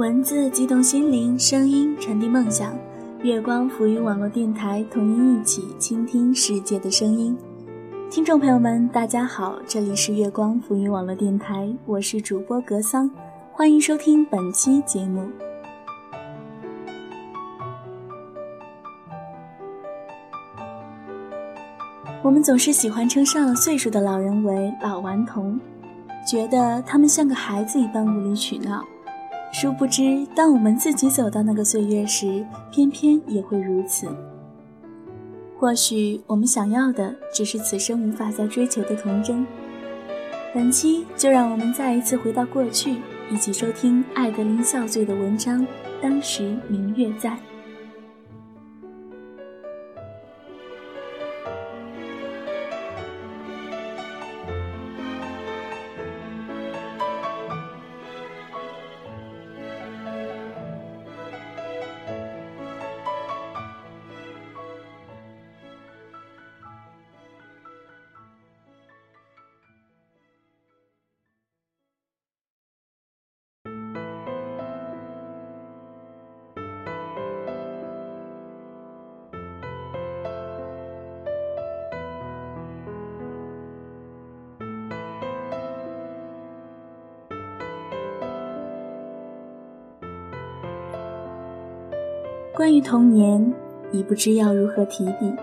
[0.00, 2.74] 文字激动心灵，声音传递梦想。
[3.22, 7.36] 月光浮于网络电台，同您一起倾听世界的声音。
[8.10, 13.10] 听众朋友们，大家好，这里是月光浮于网络电台，我是主播格桑，
[13.52, 15.28] 欢迎收听本期节目。
[22.22, 25.60] 我们总是喜欢称上了岁数的老人为老顽童，
[26.26, 28.82] 觉得他们像个孩子一般无理取闹。
[29.52, 34.06] 殊不知，当我们自己走到那个岁月时，偏偏也会如此。
[35.58, 39.46] 或许我们想要的只是此生无法再追求的童真。
[40.54, 42.96] 本期就让我们再一次回到过去，
[43.30, 45.66] 一起收听艾德琳笑醉的文章。
[46.00, 47.36] 当时明月在。
[92.60, 93.54] 关于童年，
[93.90, 95.34] 已不知要如何提笔。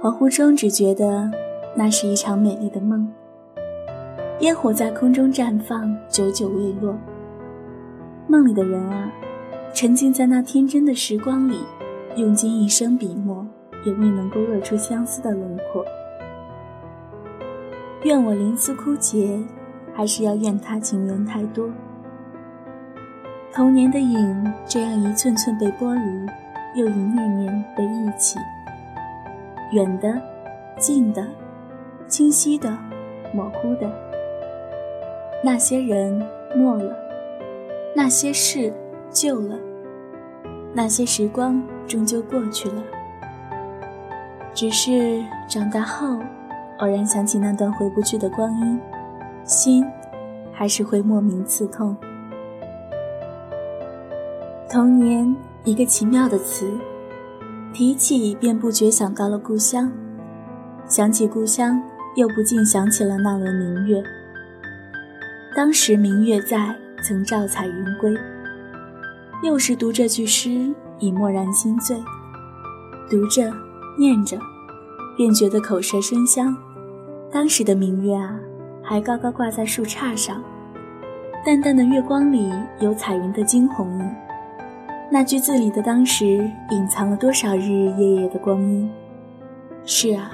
[0.00, 1.30] 恍惚中，只觉得
[1.76, 3.06] 那是一场美丽的梦。
[4.38, 6.96] 烟火在空中绽放，久久未落。
[8.26, 9.12] 梦里的人啊，
[9.74, 11.58] 沉浸在那天真的时光里，
[12.16, 13.46] 用尽一生笔墨，
[13.84, 15.84] 也未能勾勒出相思的轮廓。
[18.04, 19.38] 愿我灵思枯竭，
[19.92, 21.68] 还是要怨他情缘太多。
[23.52, 28.38] 童年的影，这样一寸寸被剥离，又一念念被忆起。
[29.72, 30.20] 远的，
[30.78, 31.26] 近的，
[32.06, 32.70] 清晰的，
[33.34, 33.90] 模糊的。
[35.42, 36.24] 那些人
[36.54, 36.96] 没了，
[37.94, 38.72] 那些事
[39.10, 39.58] 旧了，
[40.72, 42.82] 那些时光终究过去了。
[44.54, 46.18] 只是长大后，
[46.78, 48.80] 偶然想起那段回不去的光阴，
[49.44, 49.84] 心
[50.52, 51.96] 还是会莫名刺痛。
[54.72, 56.70] 童年，一个奇妙的词，
[57.72, 59.90] 提起便不觉想到了故乡，
[60.86, 61.82] 想起故乡，
[62.14, 64.00] 又不禁想起了那轮明月。
[65.56, 66.72] 当时明月在，
[67.02, 68.16] 曾照彩云归。
[69.42, 72.00] 幼时读这句诗，已蓦然心醉，
[73.10, 73.52] 读着，
[73.98, 74.38] 念着，
[75.16, 76.56] 便觉得口舌生香。
[77.32, 78.38] 当时的明月啊，
[78.84, 80.40] 还高高挂在树杈上，
[81.44, 84.08] 淡淡的月光里有彩云的惊鸿影。
[85.12, 88.88] 那句字里的当时，隐藏了多少日日夜夜的光阴？
[89.84, 90.30] 是啊，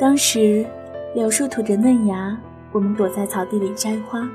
[0.00, 0.64] 当时
[1.14, 2.34] 柳树吐着嫩芽，
[2.72, 4.26] 我们躲在草地里摘花；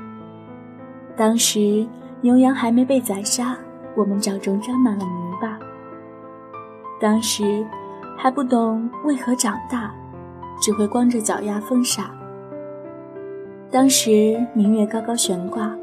[1.16, 1.84] 当时
[2.20, 3.56] 牛羊还没被宰杀，
[3.96, 5.58] 我们掌中沾满了泥巴；
[7.00, 7.66] 当时
[8.16, 9.92] 还不懂为何长大，
[10.62, 12.04] 只会光着脚丫疯傻；
[13.68, 15.76] 当时明月高高悬挂，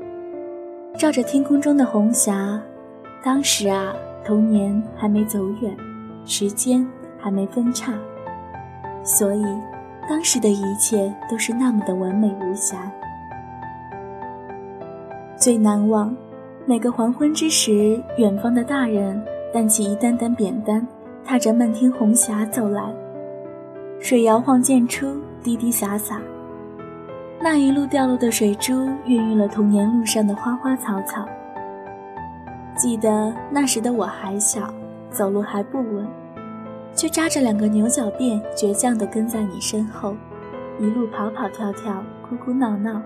[0.98, 2.58] 照着天空中的红霞。
[3.24, 3.94] 当时啊，
[4.26, 5.78] 童年还没走远，
[6.26, 6.84] 时间
[7.20, 7.94] 还没分叉，
[9.04, 9.46] 所以
[10.10, 12.92] 当时的一切都是那么的完美无瑕。
[15.38, 16.16] 最难忘，
[16.66, 20.86] 每个黄昏之时，远方的大人担起一担担扁担，
[21.24, 22.92] 踏着漫天红霞走来，
[24.00, 26.20] 水摇晃溅出滴滴洒洒，
[27.40, 31.24] 那一路掉落的水珠，孕育了童年路上的花花草草。
[32.82, 34.74] 记得那时的我还小，
[35.12, 36.08] 走路还不稳，
[36.96, 40.16] 却扎着两个牛角辫，倔强地跟在你身后，
[40.80, 43.00] 一路跑跑跳跳，哭哭闹闹。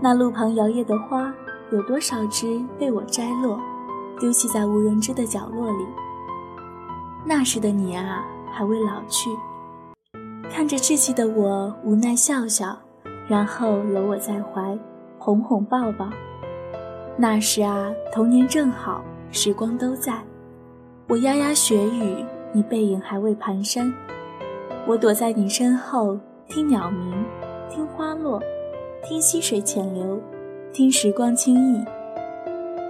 [0.00, 1.34] 那路旁摇曳的花，
[1.72, 3.58] 有多少枝被我摘落，
[4.20, 5.84] 丢弃在无人知的角落里？
[7.26, 9.30] 那时的你啊，还未老去，
[10.48, 12.78] 看着稚气的我，无奈笑笑，
[13.26, 14.78] 然后搂我在怀，
[15.18, 16.08] 哄哄抱抱。
[17.20, 20.22] 那时啊，童年正好，时光都在。
[21.08, 23.92] 我牙牙学语，你背影还未蹒跚。
[24.86, 26.16] 我躲在你身后，
[26.46, 27.12] 听鸟鸣，
[27.68, 28.40] 听花落，
[29.02, 30.20] 听溪水浅流，
[30.72, 31.84] 听时光轻易，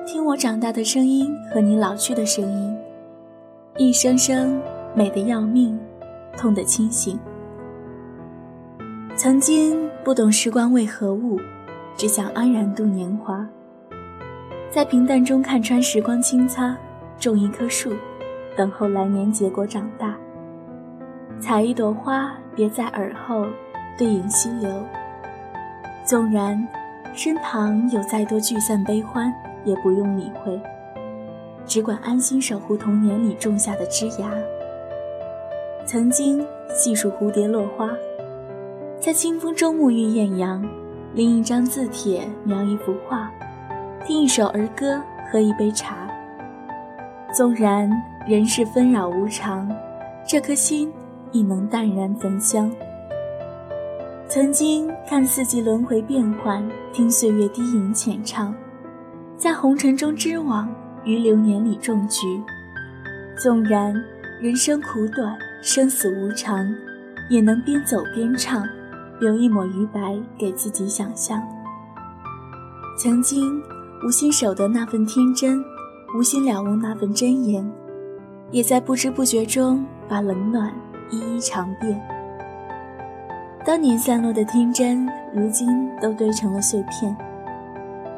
[0.06, 2.76] 听我长大的声音和你老去的声音，
[3.78, 4.60] 一声声
[4.94, 5.80] 美得要命，
[6.36, 7.18] 痛得清醒。
[9.16, 11.40] 曾经不懂时光为何物，
[11.96, 13.48] 只想安然度年华。
[14.78, 16.72] 在平淡中看穿时光清擦，
[17.18, 17.92] 种一棵树，
[18.56, 20.14] 等候来年结果长大。
[21.40, 23.44] 采一朵花，别在耳后，
[23.98, 24.70] 对影溪流。
[26.04, 26.64] 纵然
[27.12, 29.34] 身旁有再多聚散悲欢，
[29.64, 30.60] 也不用理会，
[31.66, 34.30] 只管安心守护童年里种下的枝芽。
[35.84, 37.90] 曾经细数蝴蝶落花，
[39.00, 40.64] 在清风中沐浴艳阳，
[41.14, 43.28] 拎一张字帖描一幅画，
[44.06, 46.08] 听一首儿歌喝一杯茶。
[47.32, 47.90] 纵然
[48.26, 49.68] 人世纷扰无常，
[50.26, 50.92] 这颗心
[51.32, 52.70] 亦能淡然焚香。
[54.28, 58.54] 曾经看四季轮回变幻，听岁月低吟浅唱，
[59.36, 60.68] 在红尘中织网，
[61.04, 62.42] 于流年里种菊。
[63.42, 63.94] 纵然
[64.40, 65.36] 人生苦短。
[65.60, 66.64] 生死无常，
[67.28, 68.64] 也能边走边唱，
[69.18, 71.42] 留一抹余白给自己想象。
[72.96, 73.60] 曾经
[74.04, 75.64] 无心守得那份天真，
[76.14, 77.68] 无心了悟那份真言，
[78.50, 80.72] 也在不知不觉中把冷暖
[81.10, 82.00] 一一尝遍。
[83.64, 85.68] 当年散落的天真，如今
[86.00, 87.16] 都堆成了碎片。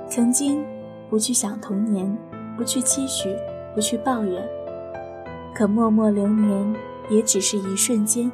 [0.07, 0.63] 曾经
[1.09, 2.17] 不去想童年，
[2.57, 3.35] 不去期许，
[3.75, 4.47] 不去抱怨，
[5.55, 6.75] 可默默流年。
[7.09, 8.31] 也只是一瞬间，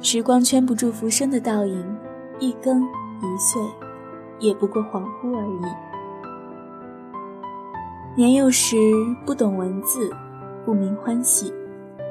[0.00, 1.96] 时光圈不住浮生的倒影，
[2.40, 3.62] 一更一岁，
[4.40, 5.93] 也不过恍惚而已。
[8.16, 8.76] 年幼时
[9.26, 10.08] 不懂文字，
[10.64, 11.52] 不明欢喜，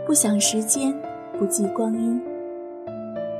[0.05, 0.93] 不想时间，
[1.39, 2.21] 不计光阴。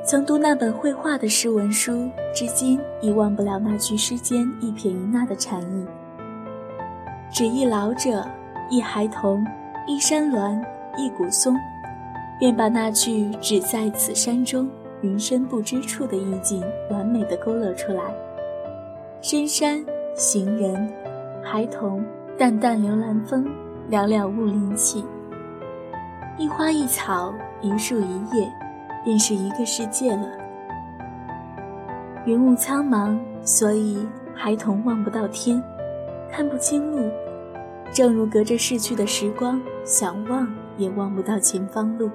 [0.01, 5.85] 曾读那本绘画的诗文书，至今已忘不了那句诗间一撇一捺的禅意。
[7.29, 8.25] 只一老者，
[8.69, 9.45] 一孩童，
[9.85, 10.63] 一山峦，
[10.95, 11.53] 一古松。
[12.39, 14.69] 便把那句“只在此山中，
[15.01, 18.01] 云深不知处”的意境完美的勾勒出来。
[19.21, 19.83] 深山、
[20.15, 20.89] 行人、
[21.41, 22.03] 孩童、
[22.35, 23.45] 淡淡流岚风、
[23.91, 25.05] 寥寥雾林气，
[26.35, 27.31] 一花一草、
[27.61, 28.51] 一树一叶，
[29.05, 30.27] 便是一个世界了。
[32.25, 35.61] 云雾苍茫，所以孩童望不到天，
[36.31, 37.07] 看不清路，
[37.91, 42.09] 正如隔着逝去的时光，想望也望不到前方路。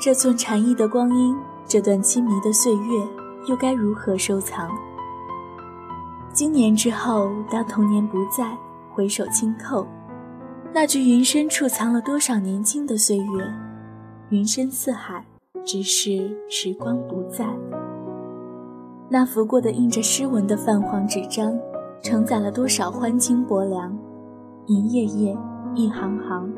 [0.00, 1.36] 这寸禅意的光阴，
[1.66, 3.04] 这段凄迷的岁月，
[3.48, 4.70] 又该如何收藏？
[6.38, 8.56] 经年之后，当童年不在，
[8.94, 9.84] 回首轻叩，
[10.72, 13.44] 那句云深处藏了多少年轻的岁月？
[14.28, 15.24] 云深似海，
[15.64, 17.44] 只是时光不在。
[19.08, 21.58] 那拂过的印着诗文的泛黄纸张，
[22.04, 23.98] 承载了多少欢清薄凉？
[24.66, 25.36] 一页页，
[25.74, 26.48] 一行行，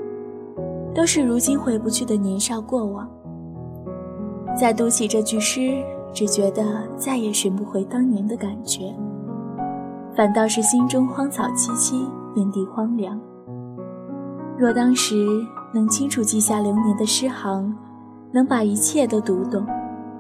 [0.95, 3.09] 都是如今回不去的年少过往。
[4.55, 8.95] 再读起这句诗，只觉得再也寻不回当年的感觉，
[10.21, 13.19] 反倒是心中荒草萋萋，遍地荒凉。
[14.59, 15.15] 若当时
[15.73, 17.75] 能清楚记下流年的诗行，
[18.31, 19.65] 能把一切都读懂，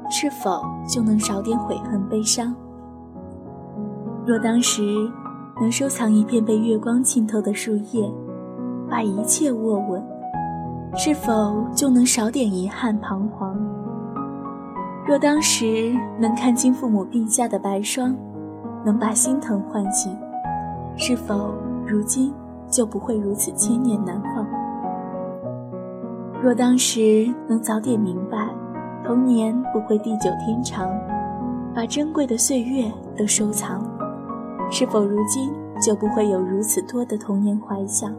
[0.08, 2.54] 是否就能少点悔恨悲伤？
[4.24, 4.80] 若当时
[5.60, 8.10] 能收藏一片被月光浸透的树叶，
[8.88, 10.02] 把一切握稳，
[10.96, 13.54] 是否就能少点遗憾彷徨？
[15.06, 18.16] 若当时能看清父母鬓下的白霜，
[18.84, 20.16] 能把心疼唤醒，
[20.96, 21.54] 是否
[21.86, 22.32] 如今
[22.68, 24.46] 就不会如此千年难放？
[26.42, 28.48] 若当时能早点明白，
[29.04, 30.88] 童年不会地久天长，
[31.74, 33.84] 把珍贵的岁月都收藏，
[34.70, 38.10] 是否如今就不会有如此多的童年怀想？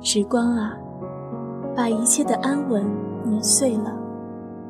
[0.00, 0.76] 时光啊！
[1.76, 2.84] 把一切的安稳
[3.24, 3.92] 碾碎了，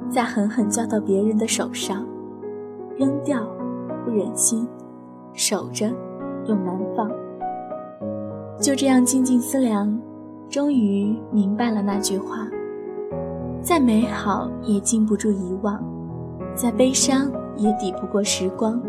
[0.09, 2.07] 再狠狠交到别人的手上，
[2.97, 3.47] 扔掉
[4.05, 4.67] 不忍心，
[5.33, 5.91] 守着
[6.47, 7.11] 又难放。
[8.61, 9.99] 就这样静静思量，
[10.49, 12.47] 终于明白了那句话：
[13.61, 15.83] 再美好也禁不住遗忘，
[16.55, 18.81] 再悲伤也抵不过时光。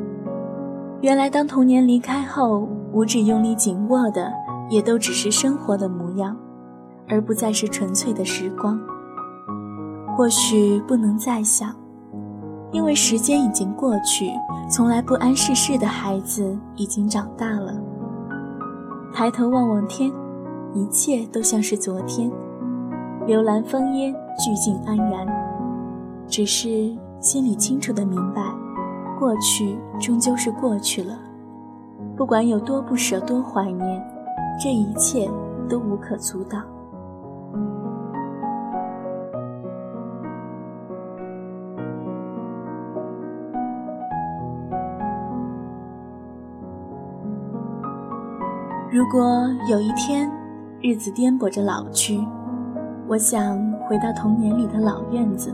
[1.02, 4.32] 原来，当童年离开后，五指用力紧握的，
[4.70, 6.38] 也都只是生活的模样。
[7.10, 8.78] 而不再是纯粹的时光。
[10.18, 11.70] 或许不能再想，
[12.72, 14.32] 因为时间已经过去。
[14.68, 17.72] 从来不谙世事的孩子已经长大了。
[19.14, 20.12] 抬头望望天，
[20.74, 22.32] 一切都像是昨天。
[23.28, 24.12] 流岚风烟，
[24.44, 25.28] 俱静安然。
[26.28, 28.42] 只是心里清楚的明白，
[29.20, 31.14] 过去终究是过去了。
[32.16, 34.04] 不管有多不舍，多怀念，
[34.60, 35.30] 这一切
[35.70, 36.64] 都无可阻挡。
[48.98, 50.28] 如果有一天，
[50.82, 52.20] 日子颠簸着老去，
[53.08, 53.56] 我想
[53.88, 55.54] 回到童年里的老院子，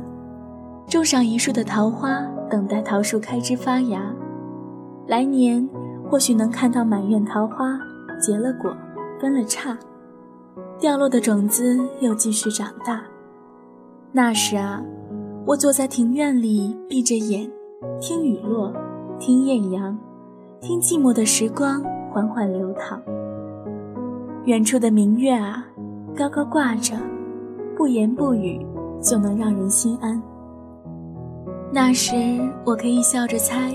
[0.88, 4.01] 种上一树的桃花，等待桃树开枝发芽。
[5.07, 5.67] 来年
[6.09, 7.77] 或许能看到满院桃花
[8.17, 8.73] 结了果，
[9.19, 9.77] 分了叉，
[10.79, 13.01] 掉落的种子又继续长大。
[14.13, 14.81] 那时啊，
[15.45, 17.51] 我坐在庭院里，闭着眼，
[18.00, 18.71] 听雨落，
[19.19, 19.97] 听艳阳，
[20.62, 23.01] 听寂寞的时光缓缓流淌。
[24.45, 25.63] 远处的明月啊，
[26.13, 26.97] 高高挂着，
[27.77, 28.59] 不言不语
[29.01, 30.21] 就能让人心安。
[31.71, 32.13] 那时
[32.65, 33.73] 我可以笑着猜，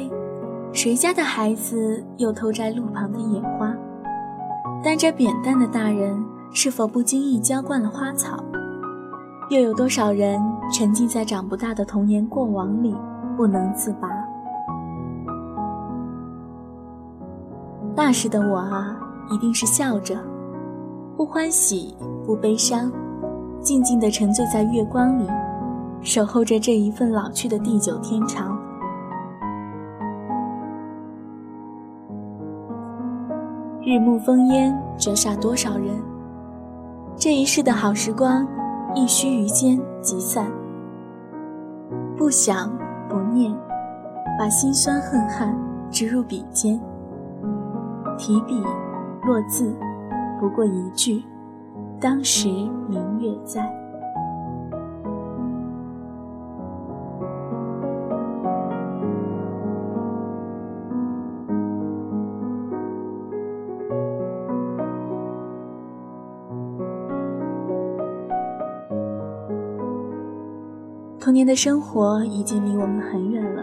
[0.71, 3.75] 谁家的孩子又偷摘路旁的野花？
[4.85, 6.23] 担着扁担的大人
[6.53, 8.37] 是否不经意浇灌了花草？
[9.49, 10.39] 又有多少人
[10.71, 12.95] 沉浸在长不大的童年过往里
[13.39, 14.11] 不能自拔？
[17.97, 20.15] 那时的我啊，一定是笑着。
[21.19, 22.93] 不欢喜，不悲伤，
[23.61, 25.27] 静静地沉醉在月光里，
[26.01, 28.57] 守候着这一份老去的地久天长。
[33.83, 35.89] 日暮风烟，折煞多少人？
[37.17, 38.47] 这一世的好时光，
[38.95, 40.47] 一须臾间即散。
[42.17, 42.71] 不想，
[43.09, 43.53] 不念，
[44.39, 45.53] 把心酸恨憾
[45.91, 46.81] 植入笔尖，
[48.17, 48.63] 提笔，
[49.25, 49.77] 落字。
[50.41, 51.23] 不过一句，
[52.01, 52.49] 当时
[52.89, 53.69] 明月在。
[71.21, 73.63] 童年的生活已经离我们很远了，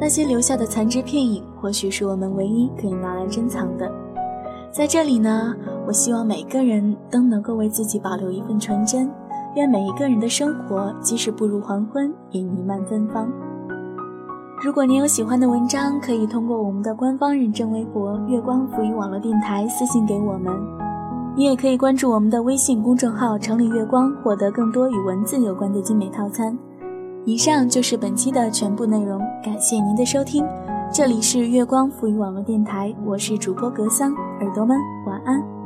[0.00, 3.88] 那些留下的残枝片影，或许是我们唯一可以拿来珍藏的。
[4.72, 5.54] 在这里呢，
[5.90, 9.10] 我希望每个人都能够为自己保留一份纯真。
[9.56, 13.28] 愿每一个人的生活，即使步入黄昏，也弥漫芬芳。
[14.64, 20.54] 如果您有喜欢的文章，可以通过我们的官方认证微博“月光浮语网络电台”私信给我们。
[21.34, 26.56] 你也可以关注我们的微信公众号“城里月光”，获得更多与文字有关的精美套餐。
[27.24, 30.46] 以上就是本期的全部内容，感谢您的收听。
[30.92, 35.59] 这里是月光浮语网络电台，我是主播格桑，耳朵们晚安。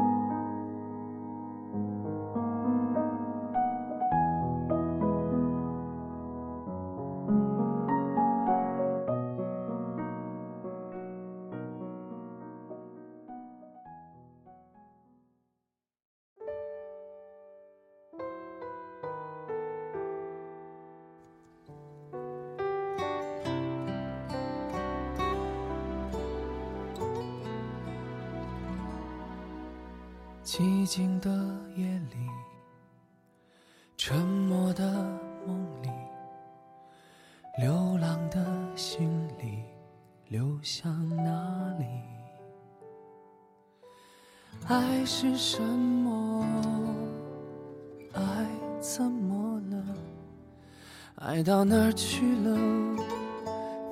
[30.56, 31.30] 寂静的
[31.74, 32.30] 夜里，
[33.96, 34.88] 沉默的
[35.44, 35.90] 梦里，
[37.58, 38.46] 流浪的
[38.76, 39.64] 心里，
[40.28, 41.86] 流向哪里？
[44.68, 46.46] 爱是什么？
[48.12, 48.22] 爱
[48.78, 49.84] 怎么了？
[51.16, 52.56] 爱到哪儿去了？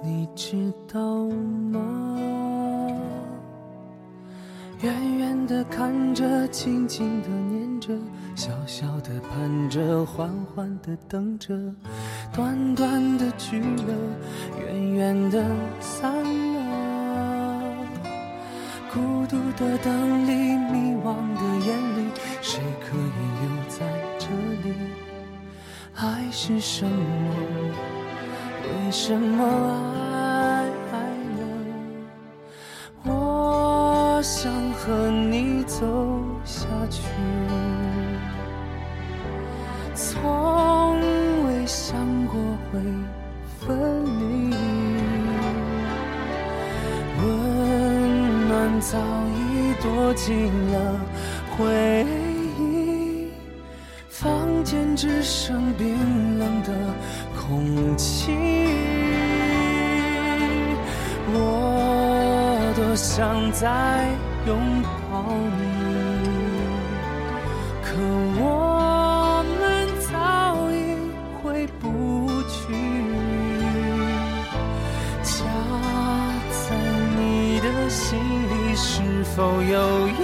[0.00, 2.51] 你知道吗？
[4.82, 7.94] 远远的看着，轻轻的念着，
[8.34, 11.54] 小小的盼着，缓缓的等着，
[12.32, 13.94] 短短的聚了，
[14.58, 15.44] 远远的
[15.78, 17.62] 散了。
[18.92, 20.32] 孤独的灯里，
[20.72, 22.10] 迷惘的眼里，
[22.40, 23.86] 谁可以留在
[24.18, 24.26] 这
[24.68, 24.74] 里？
[25.94, 26.90] 爱是什么？
[28.64, 29.44] 为什么
[30.12, 30.21] 爱？
[35.82, 35.88] 走
[36.44, 37.02] 下去，
[39.96, 41.00] 从
[41.44, 42.38] 未想过
[42.70, 42.78] 会
[43.58, 44.54] 分离。
[47.18, 48.96] 温暖早
[49.34, 51.00] 已躲进了
[51.56, 52.06] 回
[52.60, 53.32] 忆，
[54.08, 56.72] 房间只剩冰冷的
[57.36, 58.30] 空气。
[62.92, 64.06] 多想再。
[64.46, 65.62] 拥抱你，
[67.80, 67.96] 可
[68.38, 70.12] 我们早
[70.72, 70.74] 已
[71.40, 72.60] 回不去。
[75.22, 75.32] 家
[76.50, 76.76] 在
[77.16, 80.20] 你的心里是否有意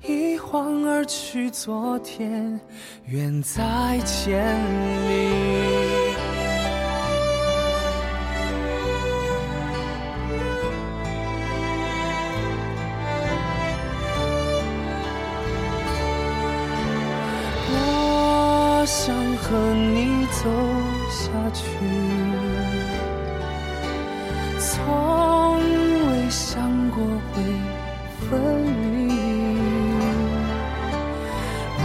[0.00, 0.14] 义？
[0.34, 2.58] 一晃而去，昨天
[3.06, 4.40] 远在千
[5.08, 5.71] 里。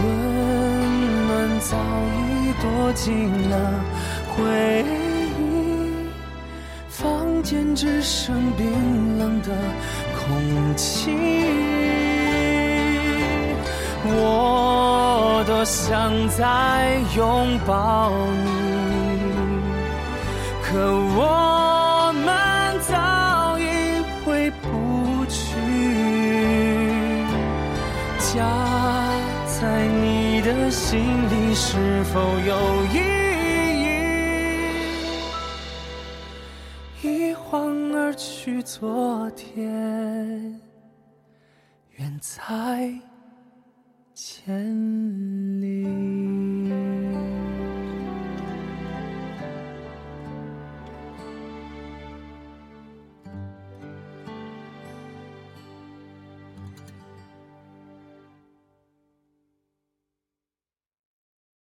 [0.02, 0.04] 温
[1.26, 1.76] 暖早
[2.16, 3.54] 已躲进了
[4.36, 4.84] 回
[5.38, 5.42] 忆，
[6.88, 9.48] 房间只剩冰冷的
[10.16, 11.10] 空气。
[14.04, 18.12] 我多想再拥抱
[18.44, 18.48] 你，
[20.62, 20.78] 可
[21.16, 23.62] 我们早已
[24.24, 25.36] 回不去。
[28.18, 28.44] 家
[29.60, 32.98] 在你的心里是否有意
[37.02, 37.08] 义？
[37.08, 40.60] 一晃而去，昨天
[41.96, 42.92] 远在。
[44.14, 45.57] 千